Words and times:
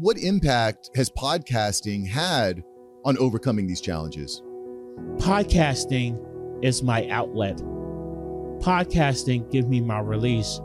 what 0.00 0.16
impact 0.18 0.90
has 0.94 1.10
podcasting 1.10 2.06
had 2.06 2.62
on 3.04 3.18
overcoming 3.18 3.66
these 3.66 3.80
challenges? 3.80 4.42
Podcasting 5.16 6.18
is 6.64 6.82
my 6.82 7.08
outlet. 7.08 7.56
Podcasting 8.60 9.50
give 9.50 9.68
me 9.68 9.80
my 9.80 10.00
release. 10.00 10.60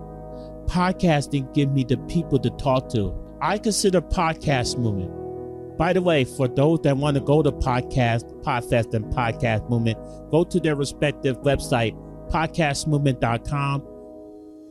Podcasting 0.66 1.54
give 1.54 1.72
me 1.72 1.84
the 1.84 1.98
people 2.08 2.40
to 2.40 2.50
talk 2.52 2.90
to. 2.90 3.14
I 3.42 3.58
consider 3.58 4.02
podcast 4.02 4.78
movement. 4.78 5.78
By 5.78 5.94
the 5.94 6.02
way, 6.02 6.24
for 6.24 6.48
those 6.48 6.82
that 6.84 6.98
want 6.98 7.16
to 7.16 7.22
go 7.22 7.42
to 7.42 7.52
podcast, 7.52 8.32
Podfest 8.44 8.94
and 8.94 9.06
podcast 9.06 9.70
movement, 9.70 9.98
go 10.30 10.44
to 10.44 10.60
their 10.60 10.76
respective 10.76 11.38
website, 11.42 11.96
podcastmovement.com, 12.30 13.82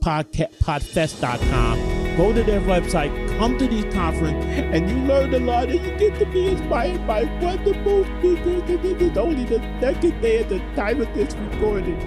podca- 0.04 0.52
podfest.com. 0.58 2.16
Go 2.16 2.32
to 2.32 2.42
their 2.42 2.60
website, 2.60 3.31
come 3.42 3.58
to 3.58 3.66
these 3.66 3.92
conference, 3.92 4.44
and 4.44 4.88
you 4.88 4.96
learn 4.98 5.34
a 5.34 5.38
lot, 5.40 5.68
and 5.68 5.84
you 5.84 5.98
get 5.98 6.16
to 6.16 6.24
be 6.26 6.46
inspired 6.46 7.04
by 7.08 7.24
wonderful 7.42 8.04
speakers. 8.04 8.62
And 8.70 8.80
this 8.80 9.02
is 9.02 9.18
only 9.18 9.42
the 9.42 9.58
second 9.80 10.22
day 10.22 10.38
at 10.38 10.48
the 10.48 10.60
time 10.76 11.00
of 11.00 11.12
this 11.12 11.34
recording. 11.34 12.00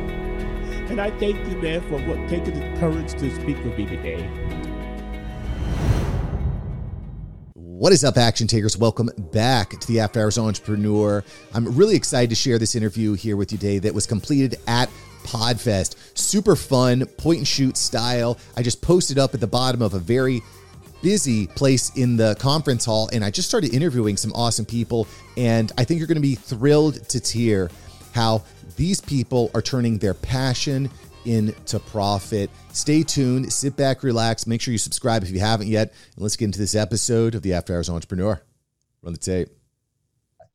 And 0.89 1.01
I 1.01 1.11
thank 1.19 1.35
you, 1.49 1.57
man, 1.57 1.81
for 1.89 1.99
what, 2.07 2.29
taking 2.29 2.53
the 2.53 2.79
courage 2.79 3.11
to 3.15 3.35
speak 3.35 3.61
with 3.65 3.77
me 3.77 3.85
today. 3.85 4.25
What 7.55 7.91
is 7.91 8.05
up, 8.05 8.15
action 8.15 8.47
takers? 8.47 8.77
Welcome 8.77 9.09
back 9.33 9.71
to 9.71 9.87
the 9.87 9.99
After 9.99 10.21
Hours 10.21 10.37
Entrepreneur. 10.37 11.21
I'm 11.53 11.65
really 11.75 11.97
excited 11.97 12.29
to 12.29 12.35
share 12.37 12.57
this 12.57 12.75
interview 12.75 13.11
here 13.11 13.35
with 13.35 13.51
you 13.51 13.57
today 13.57 13.79
that 13.79 13.93
was 13.93 14.07
completed 14.07 14.55
at 14.67 14.89
Podfest. 15.25 16.17
Super 16.17 16.55
fun, 16.55 17.05
point 17.17 17.39
and 17.39 17.47
shoot 17.47 17.75
style. 17.75 18.37
I 18.55 18.61
just 18.61 18.81
posted 18.81 19.19
up 19.19 19.33
at 19.33 19.41
the 19.41 19.47
bottom 19.47 19.81
of 19.81 19.95
a 19.95 19.99
very 19.99 20.41
busy 21.05 21.45
place 21.45 21.91
in 21.95 22.17
the 22.17 22.35
conference 22.39 22.83
hall 22.83 23.07
and 23.13 23.23
I 23.23 23.29
just 23.29 23.47
started 23.47 23.75
interviewing 23.75 24.17
some 24.17 24.33
awesome 24.33 24.65
people. 24.65 25.07
And 25.37 25.71
I 25.77 25.83
think 25.83 25.99
you're 25.99 26.07
going 26.07 26.15
to 26.15 26.19
be 26.19 26.33
thrilled 26.33 27.07
to 27.09 27.19
hear 27.19 27.69
how 28.15 28.43
these 28.75 29.01
people 29.01 29.51
are 29.53 29.61
turning 29.61 29.99
their 29.99 30.15
passion 30.15 30.89
into 31.25 31.79
profit. 31.79 32.49
Stay 32.73 33.03
tuned, 33.03 33.53
sit 33.53 33.75
back, 33.75 34.01
relax. 34.01 34.47
Make 34.47 34.61
sure 34.61 34.71
you 34.71 34.79
subscribe 34.79 35.21
if 35.21 35.29
you 35.29 35.39
haven't 35.39 35.67
yet. 35.67 35.93
And 36.15 36.23
let's 36.23 36.35
get 36.35 36.45
into 36.45 36.57
this 36.57 36.73
episode 36.73 37.35
of 37.35 37.43
the 37.43 37.53
After 37.53 37.75
Hours 37.75 37.87
Entrepreneur. 37.87 38.41
Run 39.03 39.13
the 39.13 39.19
tape. 39.19 39.49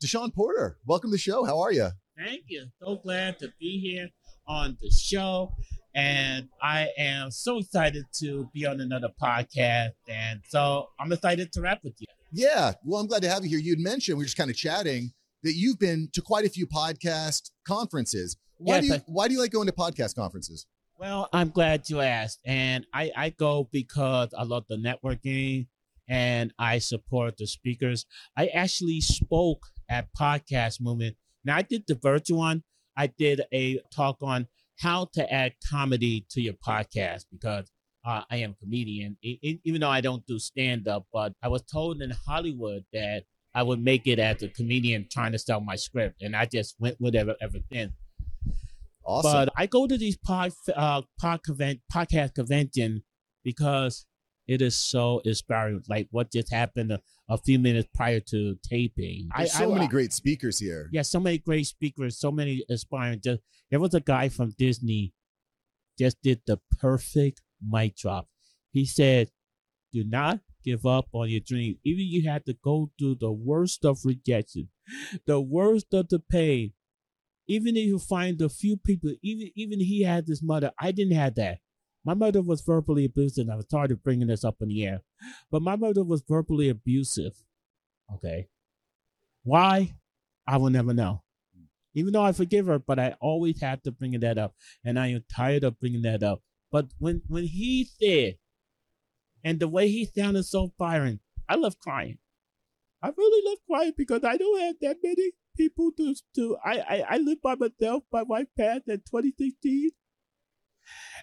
Deshon 0.05 0.35
Porter, 0.35 0.79
welcome 0.85 1.11
to 1.11 1.13
the 1.13 1.19
show. 1.19 1.45
How 1.45 1.61
are 1.61 1.71
you? 1.71 1.91
Thank 2.19 2.47
you. 2.49 2.67
So 2.83 2.97
glad 2.97 3.39
to 3.39 3.53
be 3.61 3.79
here 3.79 4.09
on 4.49 4.77
the 4.81 4.91
show. 4.91 5.53
And 5.95 6.49
I 6.63 6.89
am 6.99 7.31
so 7.31 7.59
excited 7.59 8.05
to 8.21 8.49
be 8.55 8.65
on 8.67 8.81
another 8.81 9.09
podcast. 9.21 9.91
And 10.09 10.41
so 10.49 10.89
I'm 11.01 11.13
excited 11.13 11.53
to 11.53 11.61
rap 11.61 11.81
with 11.83 11.95
you. 11.99 12.07
Yeah. 12.33 12.73
Well, 12.85 13.01
I'm 13.01 13.07
glad 13.09 13.23
to 13.23 13.29
have 13.29 13.43
you 13.45 13.51
here. 13.51 13.59
You'd 13.59 13.81
mentioned, 13.81 14.17
we 14.19 14.23
are 14.23 14.27
just 14.27 14.37
kind 14.37 14.51
of 14.51 14.57
chatting, 14.57 15.13
that 15.43 15.55
you've 15.55 15.79
been 15.79 16.09
to 16.13 16.23
quite 16.23 16.45
a 16.45 16.49
few 16.49 16.67
podcast 16.67 17.51
conferences. 17.67 18.37
Why, 18.59 18.77
Yes, 18.77 18.83
do 18.83 18.87
you, 18.89 18.95
I- 18.95 19.03
why 19.07 19.29
do 19.29 19.35
you 19.35 19.41
like 19.41 19.51
going 19.53 19.67
to 19.67 19.73
podcast 19.73 20.15
conferences? 20.15 20.67
Well, 20.99 21.29
I'm 21.33 21.49
glad 21.49 21.89
you 21.89 22.01
asked. 22.03 22.41
And 22.45 22.87
I, 22.93 23.11
I 23.17 23.31
go 23.31 23.69
because 23.73 24.29
I 24.37 24.43
love 24.45 24.65
the 24.69 24.77
networking 24.77 25.67
and 26.09 26.53
I 26.59 26.79
support 26.79 27.37
the 27.39 27.47
speakers. 27.47 28.05
I 28.37 28.49
actually 28.49 29.01
spoke 29.01 29.63
at 29.89 30.09
Podcast 30.15 30.81
Movement. 30.81 31.17
Now, 31.45 31.57
I 31.57 31.63
did 31.63 31.85
the 31.89 31.95
virtual 31.95 32.39
one. 32.39 32.63
I 32.97 33.07
did 33.07 33.41
a 33.53 33.81
talk 33.95 34.19
on 34.21 34.47
how 34.81 35.09
to 35.13 35.33
add 35.33 35.53
comedy 35.71 36.27
to 36.31 36.41
your 36.41 36.55
podcast 36.55 37.27
because 37.31 37.71
uh, 38.05 38.23
I 38.31 38.39
am 38.39 38.53
a 38.53 38.65
comedian, 38.65 39.17
e- 39.23 39.39
e- 39.43 39.61
even 39.65 39.83
though 39.83 39.91
I 39.91 40.01
don't 40.01 40.27
do 40.27 40.39
stand 40.39 40.89
up. 40.89 41.07
But 41.13 41.35
I 41.43 41.49
was 41.49 41.63
told 41.63 42.01
in 42.01 42.11
Hollywood 42.27 42.85
that 42.93 43.25
I 43.55 43.63
would 43.63 43.83
make 43.83 44.07
it 44.07 44.19
as 44.19 44.43
a 44.43 44.49
comedian 44.49 45.07
trying 45.11 45.33
to 45.33 45.39
sell 45.39 45.61
my 45.61 45.77
script. 45.77 46.23
And 46.23 46.35
I 46.35 46.47
just 46.47 46.77
went 46.79 46.97
with 46.99 47.15
it 47.15 47.19
ever, 47.19 47.35
ever 47.43 47.59
since. 47.71 47.93
Awesome. 49.05 49.33
But 49.33 49.53
I 49.57 49.67
go 49.67 49.87
to 49.87 49.99
these 49.99 50.17
pod, 50.17 50.53
uh, 50.75 51.03
pod 51.21 51.43
convent, 51.45 51.81
podcast 51.93 52.35
convention 52.35 53.03
because 53.45 54.07
it 54.47 54.63
is 54.63 54.77
so 54.77 55.21
inspiring. 55.25 55.83
Like 55.89 56.09
what 56.11 56.33
just 56.33 56.53
happened 56.53 56.93
a, 56.93 57.01
a 57.29 57.39
few 57.39 57.59
minutes 57.59 57.89
prior 57.95 58.21
to 58.21 58.57
taping. 58.63 59.29
There's 59.37 59.53
so 59.53 59.73
many 59.73 59.87
great 59.87 60.13
speakers 60.13 60.59
here. 60.59 60.89
yeah, 60.93 61.03
so 61.03 61.21
many 61.21 61.39
great 61.39 61.67
speakers, 61.67 62.19
so 62.19 62.31
many 62.31 62.65
inspiring. 62.69 63.21
Just 63.23 63.41
there 63.71 63.81
was 63.81 63.95
a 63.95 64.01
guy 64.01 64.29
from 64.29 64.55
Disney, 64.59 65.13
just 65.99 66.21
did 66.23 66.41
the 66.47 66.59
perfect 66.79 67.43
mic 67.67 67.97
drop. 67.97 68.29
He 68.73 68.85
said, 68.87 69.31
"Do 69.93 70.05
not 70.05 70.41
give 70.65 70.87
up 70.87 71.07
on 71.13 71.29
your 71.29 71.41
dream, 71.41 71.79
even 71.85 72.05
you 72.05 72.29
had 72.29 72.45
to 72.47 72.55
go 72.63 72.91
through 72.99 73.17
the 73.21 73.33
worst 73.33 73.85
of 73.85 74.05
rejection, 74.05 74.69
the 75.27 75.41
worst 75.41 75.93
of 75.93 76.09
the 76.09 76.19
pain. 76.19 76.73
Even 77.47 77.77
if 77.77 77.85
you 77.85 77.99
find 77.99 78.41
a 78.41 78.49
few 78.49 78.77
people, 78.77 79.13
even 79.23 79.51
even 79.57 79.81
he 79.81 80.03
had 80.03 80.27
his 80.27 80.43
mother. 80.43 80.71
I 80.79 80.93
didn't 80.93 81.17
have 81.17 81.35
that. 81.35 81.59
My 82.05 82.15
mother 82.15 82.43
was 82.43 82.63
verbally 82.63 83.05
abusive. 83.05 83.43
and 83.43 83.53
I 83.53 83.57
was 83.57 83.67
tired 83.67 83.91
of 83.91 84.03
bringing 84.03 84.29
this 84.29 84.45
up 84.45 84.57
in 84.61 84.69
the 84.69 84.85
air, 84.85 85.03
but 85.51 85.63
my 85.63 85.77
mother 85.77 86.03
was 86.03 86.23
verbally 86.27 86.69
abusive. 86.69 87.43
Okay, 88.15 88.49
why? 89.45 89.95
I 90.47 90.57
will 90.57 90.71
never 90.71 90.93
know. 90.95 91.23
Even 91.95 92.13
though 92.13 92.23
I 92.23 92.33
forgive 92.33 92.67
her, 92.67 92.79
but 92.79 92.99
I 92.99 93.17
always 93.21 93.61
have 93.61 93.83
to 93.83 93.93
bring 93.93 94.19
that 94.19 94.39
up, 94.39 94.55
and 94.85 94.99
I 94.99 95.09
am 95.09 95.25
tired 95.35 95.65
of 95.65 95.79
bringing 95.79 96.03
that 96.03 96.23
up. 96.23 96.43
But 96.73 96.87
when 96.99 97.23
when 97.29 97.45
he 97.45 97.85
said, 97.85 98.37
and 99.45 99.59
the 99.61 99.69
way 99.69 99.89
he 99.89 100.05
sounded 100.05 100.45
so 100.45 100.73
firing, 100.79 101.21
I 101.49 101.57
love 101.57 101.79
crying. 101.79 102.19
I 103.03 103.11
really 103.17 103.43
love 103.49 103.59
crying 103.67 103.93
because 103.97 104.25
I 104.25 104.37
don't 104.37 104.61
have 104.61 104.77
that 104.83 104.99
many 105.03 105.33
people 105.57 105.91
to 105.97 106.15
to. 106.37 106.57
I 106.65 106.79
I, 106.79 107.05
I 107.11 107.19
live 107.19 107.43
by 107.43 107.57
myself. 107.57 108.05
My 108.13 108.23
wife 108.23 108.49
passed 108.57 108.89
in 108.89 108.99
2016, 108.99 109.91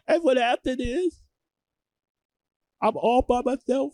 and 0.08 0.24
what 0.24 0.38
happened 0.38 0.82
is, 0.82 1.22
I'm 2.82 2.96
all 2.96 3.22
by 3.22 3.42
myself. 3.42 3.94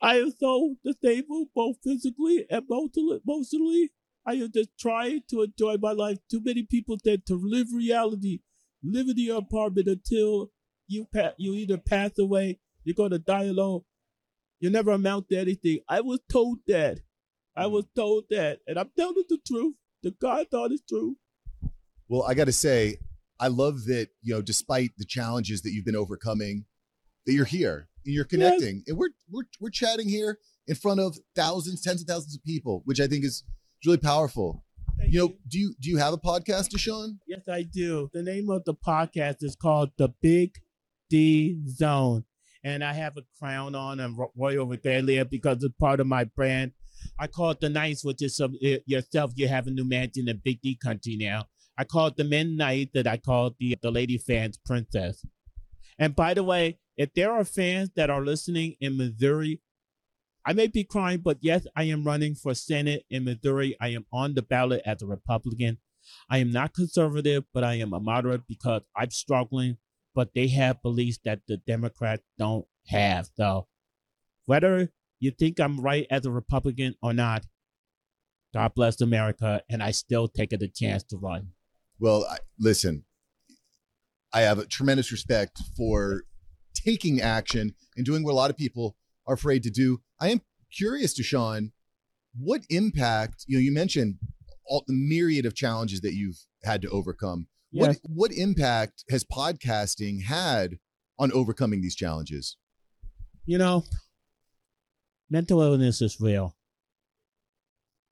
I 0.00 0.18
am 0.18 0.32
so 0.38 0.76
disabled, 0.84 1.48
both 1.54 1.76
physically 1.82 2.46
and 2.50 2.64
emotionally. 2.68 3.90
I 4.24 4.34
am 4.34 4.50
just 4.52 4.70
trying 4.78 5.22
to 5.30 5.42
enjoy 5.42 5.76
my 5.78 5.92
life. 5.92 6.18
Too 6.30 6.40
many 6.42 6.62
people 6.62 6.98
said 7.02 7.26
to 7.26 7.34
live 7.34 7.68
reality, 7.72 8.40
live 8.82 9.08
in 9.08 9.18
your 9.18 9.38
apartment 9.38 9.88
until 9.88 10.52
you 10.86 11.06
pa- 11.12 11.34
you 11.36 11.54
either 11.54 11.78
pass 11.78 12.18
away, 12.18 12.60
you're 12.84 12.94
gonna 12.94 13.18
die 13.18 13.44
alone. 13.44 13.82
You 14.60 14.70
never 14.70 14.92
amount 14.92 15.28
to 15.28 15.36
anything. 15.38 15.80
I 15.88 16.00
was 16.00 16.20
told 16.30 16.58
that. 16.66 17.00
I 17.56 17.66
was 17.66 17.86
told 17.96 18.24
that, 18.30 18.60
and 18.66 18.78
I'm 18.78 18.90
telling 18.96 19.24
the 19.28 19.38
truth. 19.46 19.74
The 20.02 20.12
God 20.12 20.46
thought 20.50 20.72
is 20.72 20.82
true. 20.88 21.16
Well, 22.08 22.22
I 22.22 22.34
got 22.34 22.44
to 22.44 22.52
say, 22.52 22.98
I 23.40 23.48
love 23.48 23.84
that, 23.84 24.08
you 24.22 24.34
know, 24.34 24.42
despite 24.42 24.90
the 24.98 25.04
challenges 25.04 25.62
that 25.62 25.72
you've 25.72 25.84
been 25.84 25.96
overcoming, 25.96 26.64
that 27.26 27.32
you're 27.32 27.44
here 27.44 27.88
and 28.04 28.14
you're 28.14 28.24
connecting. 28.24 28.82
And 28.86 28.96
we're, 28.96 29.10
we're, 29.30 29.44
we're 29.60 29.70
chatting 29.70 30.08
here 30.08 30.38
in 30.66 30.74
front 30.74 31.00
of 31.00 31.16
thousands, 31.34 31.82
tens 31.82 32.02
of 32.02 32.08
thousands 32.08 32.34
of 32.34 32.44
people, 32.44 32.82
which 32.84 33.00
I 33.00 33.06
think 33.06 33.24
is 33.24 33.44
really 33.86 33.98
powerful. 33.98 34.64
Thank 34.98 35.12
You 35.12 35.20
know, 35.20 35.34
do 35.46 35.58
you, 35.58 35.74
do 35.80 35.90
you 35.90 35.98
have 35.98 36.12
a 36.12 36.18
podcast, 36.18 36.70
Deshon? 36.74 37.18
Yes, 37.26 37.48
I 37.48 37.62
do. 37.62 38.10
The 38.12 38.22
name 38.22 38.50
of 38.50 38.64
the 38.64 38.74
podcast 38.74 39.36
is 39.42 39.54
called 39.54 39.90
The 39.96 40.08
Big 40.20 40.56
D 41.08 41.60
Zone. 41.68 42.24
And 42.64 42.82
I 42.82 42.92
have 42.92 43.16
a 43.16 43.22
crown 43.38 43.76
on 43.76 44.00
and 44.00 44.18
ro- 44.18 44.32
royal 44.36 44.66
regalia 44.66 45.24
because 45.24 45.62
it's 45.62 45.74
part 45.78 46.00
of 46.00 46.08
my 46.08 46.24
brand. 46.24 46.72
I 47.18 47.28
call 47.28 47.50
it 47.50 47.60
the 47.60 47.68
Nice, 47.68 48.02
which 48.02 48.20
is 48.20 48.36
some, 48.36 48.56
yourself. 48.60 49.32
You 49.36 49.46
have 49.46 49.68
a 49.68 49.70
new 49.70 49.84
mansion 49.84 50.28
in 50.28 50.40
Big 50.44 50.60
D 50.60 50.76
country 50.82 51.16
now. 51.16 51.44
I 51.78 51.84
call 51.84 52.08
it 52.08 52.16
the 52.16 52.24
Men 52.24 52.56
Night 52.56 52.90
that 52.94 53.06
I 53.06 53.16
call 53.16 53.54
the, 53.58 53.78
the 53.80 53.92
Lady 53.92 54.18
Fans 54.18 54.58
Princess. 54.66 55.24
And 55.98 56.14
by 56.14 56.34
the 56.34 56.42
way, 56.42 56.78
if 56.96 57.14
there 57.14 57.32
are 57.32 57.44
fans 57.44 57.90
that 57.94 58.10
are 58.10 58.24
listening 58.24 58.74
in 58.80 58.96
Missouri, 58.96 59.60
I 60.44 60.52
may 60.54 60.66
be 60.66 60.82
crying, 60.82 61.20
but 61.20 61.38
yes, 61.40 61.66
I 61.76 61.84
am 61.84 62.04
running 62.04 62.34
for 62.34 62.54
Senate 62.54 63.04
in 63.10 63.24
Missouri. 63.24 63.76
I 63.80 63.88
am 63.88 64.06
on 64.12 64.34
the 64.34 64.42
ballot 64.42 64.82
as 64.84 65.02
a 65.02 65.06
Republican. 65.06 65.78
I 66.28 66.38
am 66.38 66.50
not 66.50 66.74
conservative, 66.74 67.44
but 67.54 67.62
I 67.62 67.74
am 67.74 67.92
a 67.92 68.00
moderate 68.00 68.48
because 68.48 68.82
I'm 68.96 69.10
struggling. 69.10 69.76
But 70.14 70.30
they 70.34 70.48
have 70.48 70.82
beliefs 70.82 71.20
that 71.24 71.42
the 71.46 71.58
Democrats 71.58 72.24
don't 72.38 72.66
have. 72.88 73.28
So 73.36 73.68
whether 74.46 74.90
you 75.20 75.30
think 75.30 75.60
I'm 75.60 75.80
right 75.80 76.06
as 76.10 76.26
a 76.26 76.30
Republican 76.30 76.94
or 77.02 77.12
not, 77.12 77.44
God 78.54 78.74
bless 78.74 79.00
America, 79.00 79.62
and 79.68 79.82
I 79.82 79.90
still 79.90 80.26
take 80.26 80.52
it 80.52 80.62
a 80.62 80.68
chance 80.68 81.04
to 81.04 81.18
run. 81.18 81.48
Well, 82.00 82.26
I, 82.30 82.38
listen, 82.58 83.04
I 84.32 84.42
have 84.42 84.58
a 84.58 84.66
tremendous 84.66 85.10
respect 85.10 85.60
for 85.76 86.22
taking 86.74 87.20
action 87.20 87.74
and 87.96 88.06
doing 88.06 88.22
what 88.22 88.32
a 88.32 88.34
lot 88.34 88.50
of 88.50 88.56
people 88.56 88.96
are 89.26 89.34
afraid 89.34 89.62
to 89.64 89.70
do. 89.70 90.00
I 90.20 90.28
am 90.28 90.42
curious, 90.76 91.18
Deshon, 91.18 91.72
what 92.38 92.62
impact, 92.70 93.44
you 93.46 93.56
know, 93.56 93.60
you 93.60 93.72
mentioned 93.72 94.18
all 94.66 94.84
the 94.86 94.94
myriad 94.94 95.46
of 95.46 95.54
challenges 95.54 96.00
that 96.02 96.14
you've 96.14 96.38
had 96.62 96.82
to 96.82 96.90
overcome. 96.90 97.48
What 97.70 97.98
what 98.02 98.32
impact 98.32 99.04
has 99.10 99.24
podcasting 99.24 100.24
had 100.24 100.78
on 101.18 101.32
overcoming 101.32 101.82
these 101.82 101.94
challenges? 101.94 102.56
You 103.44 103.58
know, 103.58 103.84
mental 105.28 105.60
illness 105.60 106.00
is 106.00 106.20
real. 106.20 106.56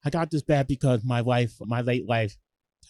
I 0.04 0.10
got 0.10 0.30
this 0.30 0.42
bad 0.42 0.66
because 0.66 1.04
my 1.04 1.22
wife, 1.22 1.54
my 1.60 1.80
late 1.80 2.06
wife, 2.06 2.36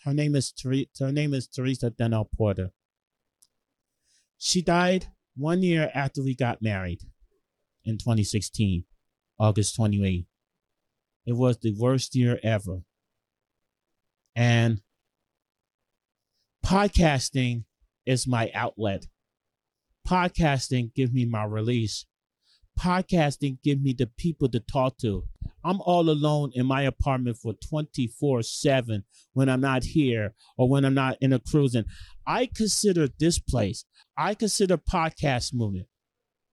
her 0.06 0.14
name 0.14 0.36
is 0.36 0.54
her 1.00 1.10
name 1.10 1.34
is 1.34 1.48
Teresa 1.48 1.90
Denell 1.90 2.28
Porter. 2.34 2.70
She 4.38 4.62
died 4.62 5.08
one 5.36 5.64
year 5.64 5.90
after 5.92 6.22
we 6.22 6.36
got 6.36 6.62
married 6.62 7.00
in 7.84 7.98
2016, 7.98 8.84
August 9.40 9.74
28. 9.74 10.26
It 11.26 11.32
was 11.32 11.58
the 11.58 11.74
worst 11.76 12.14
year 12.14 12.38
ever. 12.44 12.82
And 14.36 14.80
podcasting 16.64 17.64
is 18.06 18.28
my 18.28 18.52
outlet. 18.54 19.06
Podcasting 20.06 20.94
gives 20.94 21.12
me 21.12 21.24
my 21.24 21.44
release. 21.44 22.06
Podcasting 22.78 23.58
give 23.62 23.80
me 23.80 23.94
the 23.96 24.06
people 24.06 24.48
to 24.50 24.60
talk 24.60 24.98
to. 24.98 25.24
I'm 25.64 25.80
all 25.80 26.08
alone 26.10 26.52
in 26.54 26.66
my 26.66 26.82
apartment 26.82 27.38
for 27.38 27.54
24 27.54 28.42
7 28.42 29.04
when 29.32 29.48
I'm 29.48 29.60
not 29.60 29.82
here 29.82 30.34
or 30.56 30.68
when 30.68 30.84
I'm 30.84 30.94
not 30.94 31.16
in 31.20 31.32
a 31.32 31.40
cruising. 31.40 31.84
I 32.26 32.48
consider 32.54 33.08
this 33.18 33.38
place, 33.38 33.84
I 34.16 34.34
consider 34.34 34.76
podcast 34.76 35.52
movement. 35.54 35.86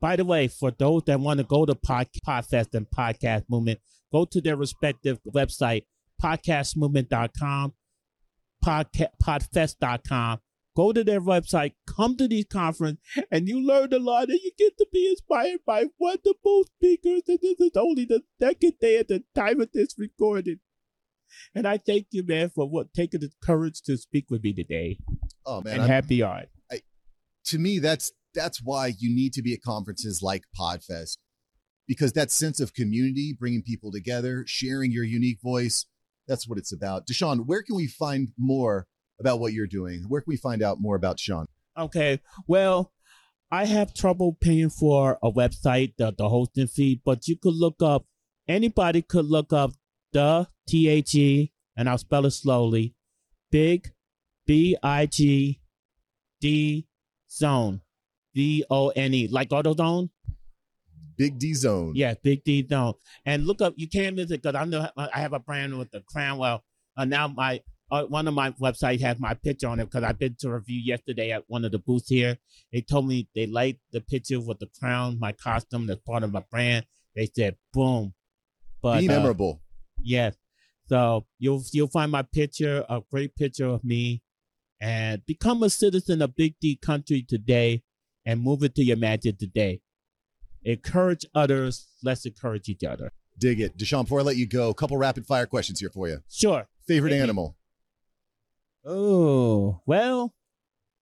By 0.02 0.16
the 0.18 0.26
way, 0.26 0.50
for 0.50 0.72
those 0.72 1.04
that 1.06 1.20
want 1.20 1.38
to 1.38 1.46
go 1.46 1.66
to 1.66 1.76
pod, 1.76 2.10
Podfest 2.28 2.74
and 2.74 2.88
Podcast 2.90 3.44
Movement, 3.50 3.80
go 4.12 4.26
to 4.26 4.42
their 4.42 4.58
respective 4.58 5.20
website, 5.34 5.84
podcastmovement.com, 6.22 7.74
podca- 8.66 9.08
podfest.com. 9.24 10.40
Go 10.76 10.92
to 10.92 11.04
their 11.04 11.22
website, 11.22 11.74
come 11.86 12.18
to 12.18 12.28
these 12.28 12.46
conference, 12.46 13.00
and 13.32 13.48
you 13.48 13.60
learn 13.60 13.94
a 13.94 14.00
lot, 14.00 14.30
and 14.30 14.40
you 14.44 14.52
get 14.58 14.78
to 14.78 14.88
be 14.92 15.10
inspired 15.10 15.60
by 15.66 15.86
wonderful 16.00 16.64
speakers. 16.76 17.22
And 17.28 17.40
this 17.42 17.60
is 17.60 17.72
only 17.76 18.06
the 18.06 18.22
second 18.42 18.74
day 18.82 18.98
at 18.98 19.08
the 19.08 19.24
time 19.36 19.62
of 19.62 19.72
this 19.72 19.96
recording. 19.98 20.60
And 21.54 21.68
I 21.68 21.78
thank 21.78 22.08
you, 22.12 22.24
man, 22.26 22.50
for 22.50 22.68
what 22.68 22.94
taking 22.94 23.22
the 23.22 23.32
courage 23.44 23.82
to 23.84 23.98
speak 23.98 24.26
with 24.30 24.44
me 24.44 24.54
today. 24.54 24.98
Oh 25.46 25.62
man, 25.62 25.74
and 25.74 25.84
I'm, 25.84 25.90
happy 25.90 26.22
art. 26.22 26.50
To 27.48 27.60
me, 27.60 27.80
that's 27.80 28.12
that's 28.34 28.62
why 28.64 28.94
you 28.98 29.14
need 29.14 29.34
to 29.34 29.42
be 29.42 29.54
at 29.54 29.62
conferences 29.62 30.22
like 30.24 30.44
Podfest 30.60 31.18
because 31.88 32.14
that 32.14 32.32
sense 32.32 32.60
of 32.60 32.74
community, 32.74 33.36
bringing 33.38 33.62
people 33.62 33.92
together, 33.92 34.44
sharing 34.48 34.92
your 34.92 35.04
unique 35.04 35.40
voice, 35.42 35.86
that's 36.28 36.48
what 36.48 36.58
it's 36.58 36.74
about. 36.74 37.08
Deshon, 37.08 37.46
where 37.46 37.62
can 37.62 37.76
we 37.76 37.88
find 37.88 38.30
more 38.38 38.88
about 39.24 39.40
what 39.40 39.54
you're 39.54 39.68
doing? 39.68 40.04
Where 40.10 40.20
can 40.22 40.32
we 40.32 40.38
find 40.38 40.62
out 40.62 40.82
more 40.82 40.98
about 40.98 41.18
Sean? 41.18 41.48
Okay. 41.78 42.20
Well, 42.46 42.92
I 43.50 43.66
have 43.66 43.94
trouble 43.94 44.38
paying 44.42 44.70
for 44.70 45.18
a 45.24 45.32
website, 45.32 45.94
the, 45.98 46.14
the 46.18 46.28
hosting 46.28 46.68
fee, 46.68 47.02
but 47.06 47.28
you 47.28 47.38
could 47.38 47.54
look 47.54 47.82
up, 47.82 48.06
anybody 48.48 49.02
could 49.02 49.26
look 49.26 49.54
up 49.54 49.72
the 50.12 50.48
T 50.68 50.90
H 50.90 51.16
E, 51.16 51.54
and 51.78 51.88
I'll 51.88 51.98
spell 51.98 52.26
it 52.26 52.32
slowly, 52.32 52.96
big 53.50 53.94
B 54.46 54.76
I 54.84 55.06
G 55.06 55.62
D 56.42 56.88
zone, 57.32 57.82
V 58.36 58.66
O 58.70 58.90
N 58.90 59.14
E, 59.14 59.28
like 59.32 59.50
AutoZone. 59.50 60.10
Big 61.16 61.38
D 61.38 61.54
Zone. 61.54 61.94
Yeah, 61.96 62.16
Big 62.24 62.44
D 62.44 62.66
Zone. 62.68 62.96
And 63.26 63.46
look 63.46 63.62
up, 63.62 63.76
you 63.78 63.88
can't 63.88 64.16
miss 64.16 64.32
it 64.32 64.42
because 64.42 64.60
I'm 64.60 64.72
the, 64.72 64.92
I 64.98 65.20
have 65.20 65.34
a 65.34 65.40
brand 65.40 65.78
with 65.78 65.92
the 65.92 66.04
Cranwell. 66.14 66.62
Uh, 66.98 67.06
now 67.06 67.28
my 67.28 67.62
uh, 67.94 68.06
one 68.06 68.28
of 68.28 68.34
my 68.34 68.50
websites 68.54 69.02
has 69.02 69.20
my 69.20 69.36
picture 69.36 69.68
on 69.68 69.80
it 69.80 69.86
because 69.86 70.04
I've 70.04 70.18
been 70.18 70.36
to 70.40 70.50
review 70.52 70.82
yesterday 70.84 71.32
at 71.32 71.44
one 71.48 71.64
of 71.64 71.72
the 71.72 71.78
booths 71.78 72.10
here. 72.10 72.38
They 72.72 72.82
told 72.82 73.08
me 73.08 73.28
they 73.36 73.46
liked 73.46 73.82
the 73.92 74.02
picture 74.02 74.40
with 74.40 74.58
the 74.58 74.70
crown, 74.80 75.20
my 75.20 75.32
costume, 75.32 75.86
that's 75.86 76.02
part 76.02 76.24
of 76.24 76.34
my 76.34 76.44
brand. 76.50 76.88
They 77.16 77.30
said, 77.36 77.56
boom. 77.72 78.16
But 78.82 79.02
be 79.02 79.10
uh, 79.10 79.12
memorable. 79.12 79.62
Uh, 79.62 80.02
yes. 80.04 80.36
So 80.88 81.26
you'll 81.38 81.64
you'll 81.72 81.88
find 81.88 82.12
my 82.12 82.24
picture, 82.24 82.84
a 82.90 83.02
great 83.12 83.36
picture 83.36 83.68
of 83.68 83.84
me, 83.84 84.24
and 84.82 85.24
become 85.26 85.62
a 85.62 85.70
citizen 85.70 86.22
of 86.24 86.36
Big 86.36 86.56
D 86.60 86.76
country 86.76 87.22
today, 87.22 87.84
and 88.26 88.42
move 88.42 88.64
it 88.64 88.74
to 88.76 88.84
your 88.84 88.98
magic 88.98 89.38
today. 89.38 89.82
Encourage 90.64 91.26
others. 91.36 91.88
Let's 92.04 92.26
encourage 92.26 92.70
each 92.70 92.84
other. 92.84 93.12
Dig 93.38 93.62
it, 93.62 93.78
Deshon. 93.78 94.04
Before 94.04 94.20
I 94.20 94.24
let 94.24 94.36
you 94.36 94.48
go, 94.48 94.70
a 94.70 94.74
couple 94.74 94.98
rapid 94.98 95.26
fire 95.26 95.46
questions 95.46 95.80
here 95.80 95.90
for 95.90 96.08
you. 96.10 96.20
Sure. 96.30 96.68
Favorite 96.88 97.14
animal? 97.14 97.56
Oh, 98.86 99.82
well, 99.86 100.34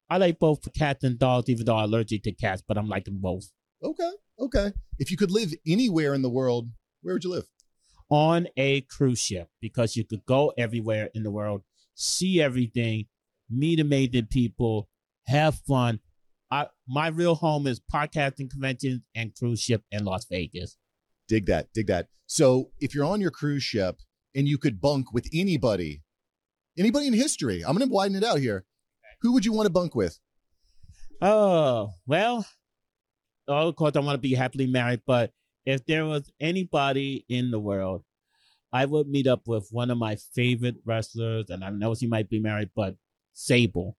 I 0.10 0.18
like 0.18 0.39
both 0.39 0.72
cats 0.74 1.04
and 1.04 1.18
dogs, 1.18 1.50
even 1.50 1.66
though 1.66 1.78
I'm 1.78 1.86
allergic 1.86 2.24
to 2.24 2.31
cats, 2.31 2.62
but 2.68 2.78
I'm 2.78 2.88
liking 2.88 3.18
both. 3.19 3.51
Okay, 3.83 4.12
okay. 4.39 4.72
If 5.00 5.10
you 5.10 5.18
could 5.18 5.31
live 5.31 5.54
anywhere 5.66 6.13
in 6.13 6.22
the 6.22 6.30
world, 6.30 6.69
where 7.01 7.16
would 7.16 7.24
you 7.24 7.31
live? 7.31 7.48
On 8.10 8.48
a 8.57 8.81
cruise 8.81 9.19
ship, 9.19 9.50
because 9.62 9.95
you 9.95 10.04
could 10.04 10.25
go 10.25 10.54
everywhere 10.57 11.10
in 11.16 11.24
the 11.24 11.31
world, 11.31 11.63
see 11.95 12.42
everything, 12.42 13.06
meet 13.50 13.80
amazing 13.80 14.28
people, 14.28 14.89
have 15.25 15.56
fun. 15.56 16.00
I, 16.51 16.68
my 16.88 17.07
real 17.07 17.36
home 17.36 17.66
is 17.66 17.80
podcasting 17.80 18.51
conventions 18.51 19.01
and 19.16 19.33
cruise 19.33 19.62
ship 19.62 19.83
in 19.92 20.04
Las 20.04 20.25
Vegas. 20.25 20.78
Dig 21.28 21.45
that, 21.45 21.69
dig 21.74 21.88
that. 21.88 22.10
So 22.28 22.72
if 22.80 22.94
you're 22.94 23.06
on 23.06 23.22
your 23.22 23.31
cruise 23.31 23.63
ship 23.63 24.01
and 24.36 24.48
you 24.48 24.57
could 24.57 24.81
bunk 24.81 25.13
with 25.13 25.28
anybody 25.33 26.04
Anybody 26.77 27.07
in 27.07 27.13
history? 27.13 27.63
I'm 27.65 27.75
going 27.75 27.88
to 27.88 27.94
widen 27.94 28.15
it 28.15 28.23
out 28.23 28.39
here. 28.39 28.65
Who 29.21 29.33
would 29.33 29.45
you 29.45 29.53
want 29.53 29.68
to 29.68 29.71
bunk 29.71 29.94
with? 29.94 30.18
Oh, 31.21 31.91
well, 32.07 32.45
oh, 33.47 33.68
of 33.68 33.75
course, 33.75 33.95
I 33.95 34.00
want 34.00 34.15
to 34.15 34.27
be 34.27 34.33
happily 34.33 34.65
married, 34.65 35.01
but 35.06 35.31
if 35.65 35.85
there 35.85 36.06
was 36.06 36.31
anybody 36.39 37.25
in 37.29 37.51
the 37.51 37.59
world, 37.59 38.03
I 38.73 38.85
would 38.85 39.07
meet 39.07 39.27
up 39.27 39.47
with 39.47 39.68
one 39.69 39.91
of 39.91 39.97
my 39.97 40.15
favorite 40.15 40.77
wrestlers, 40.85 41.50
and 41.50 41.63
I 41.63 41.69
know 41.69 41.94
she 41.94 42.07
might 42.07 42.29
be 42.29 42.39
married, 42.39 42.69
but 42.75 42.95
Sable. 43.33 43.97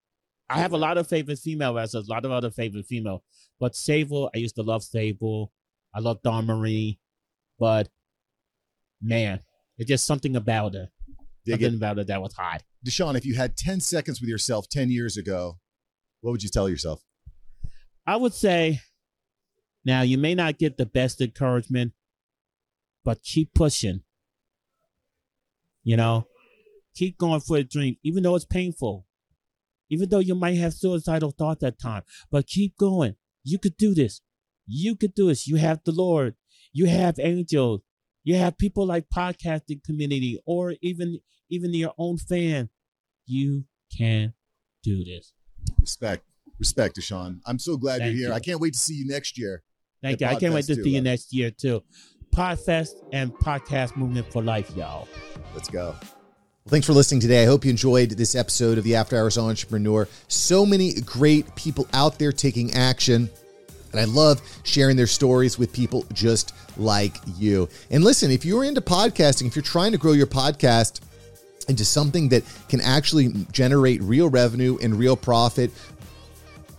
I 0.50 0.58
have 0.58 0.72
a 0.72 0.78
lot 0.78 0.98
of 0.98 1.06
favorite 1.06 1.38
female 1.38 1.74
wrestlers, 1.74 2.08
a 2.08 2.10
lot 2.10 2.24
of 2.24 2.32
other 2.32 2.50
favorite 2.50 2.86
female, 2.86 3.22
but 3.60 3.76
Sable, 3.76 4.30
I 4.34 4.38
used 4.38 4.56
to 4.56 4.62
love 4.62 4.82
Sable. 4.82 5.52
I 5.94 6.00
love 6.00 6.22
Dawn 6.22 6.46
Marie, 6.46 6.98
but 7.58 7.88
man, 9.00 9.40
it's 9.76 9.88
just 9.88 10.06
something 10.06 10.36
about 10.36 10.74
her. 10.74 10.88
Dig 11.44 11.54
Something 11.54 11.74
it. 11.74 11.76
about 11.76 11.98
it 11.98 12.06
that 12.06 12.22
was 12.22 12.34
hot. 12.34 12.62
Deshon, 12.86 13.16
if 13.16 13.24
you 13.24 13.34
had 13.34 13.56
10 13.56 13.80
seconds 13.80 14.20
with 14.20 14.28
yourself 14.28 14.68
10 14.68 14.90
years 14.90 15.16
ago, 15.16 15.58
what 16.20 16.30
would 16.32 16.42
you 16.42 16.48
tell 16.48 16.68
yourself? 16.68 17.02
I 18.06 18.16
would 18.16 18.34
say, 18.34 18.80
now 19.84 20.02
you 20.02 20.18
may 20.18 20.34
not 20.34 20.58
get 20.58 20.76
the 20.76 20.86
best 20.86 21.20
encouragement, 21.20 21.92
but 23.04 23.22
keep 23.22 23.54
pushing. 23.54 24.02
You 25.84 25.96
know, 25.96 26.26
keep 26.94 27.18
going 27.18 27.40
for 27.40 27.56
a 27.56 27.64
dream, 27.64 27.96
even 28.04 28.22
though 28.22 28.36
it's 28.36 28.44
painful, 28.44 29.06
even 29.90 30.08
though 30.08 30.20
you 30.20 30.34
might 30.34 30.56
have 30.58 30.74
suicidal 30.74 31.32
thoughts 31.32 31.64
at 31.64 31.80
times, 31.80 32.04
but 32.30 32.46
keep 32.46 32.76
going. 32.76 33.16
You 33.42 33.58
could 33.58 33.76
do 33.76 33.94
this. 33.94 34.20
You 34.66 34.94
could 34.94 35.14
do 35.14 35.26
this. 35.26 35.48
You 35.48 35.56
have 35.56 35.80
the 35.84 35.92
Lord. 35.92 36.36
You 36.72 36.86
have 36.86 37.18
angels. 37.18 37.80
You 38.24 38.36
have 38.36 38.56
people 38.56 38.86
like 38.86 39.06
podcasting 39.14 39.82
community 39.84 40.40
or 40.46 40.74
even 40.80 41.20
even 41.50 41.74
your 41.74 41.92
own 41.98 42.18
fan. 42.18 42.70
You 43.26 43.64
can 43.96 44.34
do 44.82 45.04
this. 45.04 45.32
Respect. 45.80 46.24
Respect, 46.58 46.96
Deshon. 46.96 47.40
I'm 47.46 47.58
so 47.58 47.76
glad 47.76 47.98
Thank 47.98 48.12
you're 48.12 48.18
here. 48.18 48.28
You. 48.28 48.34
I 48.34 48.40
can't 48.40 48.60
wait 48.60 48.74
to 48.74 48.78
see 48.78 48.94
you 48.94 49.06
next 49.06 49.38
year. 49.38 49.62
Thank 50.02 50.20
you. 50.20 50.26
I 50.26 50.36
can't 50.36 50.54
wait 50.54 50.66
to 50.66 50.76
too, 50.76 50.82
see 50.82 50.90
you 50.90 51.00
next 51.00 51.32
year 51.32 51.50
too. 51.50 51.82
Podfest 52.34 52.92
and 53.12 53.32
podcast 53.34 53.96
movement 53.96 54.32
for 54.32 54.42
life, 54.42 54.74
y'all. 54.76 55.08
Let's 55.54 55.68
go. 55.68 55.94
Well, 56.00 56.70
thanks 56.70 56.86
for 56.86 56.92
listening 56.92 57.20
today. 57.20 57.42
I 57.42 57.46
hope 57.46 57.64
you 57.64 57.70
enjoyed 57.70 58.10
this 58.10 58.34
episode 58.34 58.78
of 58.78 58.84
the 58.84 58.94
After 58.94 59.16
Hours 59.16 59.36
Entrepreneur. 59.36 60.06
So 60.28 60.64
many 60.64 60.94
great 61.00 61.52
people 61.56 61.88
out 61.92 62.18
there 62.18 62.32
taking 62.32 62.72
action. 62.74 63.28
And 63.92 64.00
I 64.00 64.04
love 64.04 64.40
sharing 64.64 64.96
their 64.96 65.06
stories 65.06 65.58
with 65.58 65.72
people 65.72 66.04
just 66.12 66.54
like 66.76 67.16
you. 67.36 67.68
And 67.90 68.02
listen, 68.02 68.30
if 68.30 68.44
you're 68.44 68.64
into 68.64 68.80
podcasting, 68.80 69.46
if 69.46 69.54
you're 69.54 69.62
trying 69.62 69.92
to 69.92 69.98
grow 69.98 70.12
your 70.12 70.26
podcast, 70.26 71.00
into 71.68 71.84
something 71.84 72.28
that 72.30 72.42
can 72.68 72.80
actually 72.80 73.28
generate 73.52 74.02
real 74.02 74.28
revenue 74.28 74.78
and 74.82 74.96
real 74.96 75.16
profit, 75.16 75.70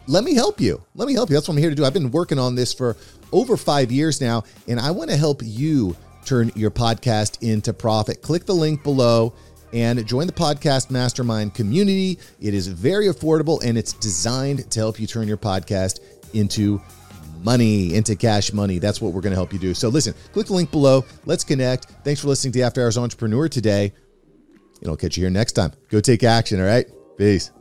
let 0.07 0.23
me 0.23 0.33
help 0.33 0.59
you. 0.59 0.81
Let 0.95 1.07
me 1.07 1.13
help 1.13 1.29
you. 1.29 1.35
That's 1.35 1.47
what 1.47 1.55
I'm 1.55 1.59
here 1.59 1.69
to 1.69 1.75
do. 1.75 1.85
I've 1.85 1.93
been 1.93 2.11
working 2.11 2.39
on 2.39 2.55
this 2.55 2.73
for 2.73 2.97
over 3.31 3.57
five 3.57 3.91
years 3.91 4.19
now, 4.19 4.43
and 4.67 4.79
I 4.79 4.91
want 4.91 5.09
to 5.09 5.17
help 5.17 5.41
you 5.43 5.95
turn 6.25 6.51
your 6.55 6.71
podcast 6.71 7.41
into 7.41 7.73
profit. 7.73 8.21
Click 8.21 8.45
the 8.45 8.53
link 8.53 8.83
below 8.83 9.33
and 9.73 10.05
join 10.05 10.27
the 10.27 10.33
podcast 10.33 10.91
mastermind 10.91 11.53
community. 11.53 12.19
It 12.39 12.53
is 12.53 12.67
very 12.67 13.07
affordable 13.07 13.61
and 13.63 13.77
it's 13.77 13.93
designed 13.93 14.69
to 14.71 14.79
help 14.79 14.99
you 14.99 15.07
turn 15.07 15.27
your 15.27 15.37
podcast 15.37 15.99
into 16.33 16.81
money 17.43 17.93
into 17.93 18.15
cash 18.15 18.53
money. 18.53 18.79
That's 18.79 19.01
what 19.01 19.13
we're 19.13 19.21
going 19.21 19.31
to 19.31 19.37
help 19.37 19.53
you 19.53 19.59
do. 19.59 19.73
So 19.73 19.89
listen, 19.89 20.13
click 20.31 20.47
the 20.47 20.53
link 20.53 20.71
below. 20.71 21.05
Let's 21.25 21.43
connect. 21.43 21.85
Thanks 22.03 22.21
for 22.21 22.27
listening 22.27 22.53
to 22.53 22.61
After 22.61 22.81
Hours 22.81 22.97
Entrepreneur 22.97 23.47
today. 23.47 23.93
And 24.81 24.89
I'll 24.89 24.97
catch 24.97 25.17
you 25.17 25.23
here 25.23 25.29
next 25.29 25.53
time. 25.53 25.71
Go 25.89 25.99
take 25.99 26.23
action. 26.23 26.59
All 26.59 26.65
right. 26.65 26.85
Peace. 27.17 27.51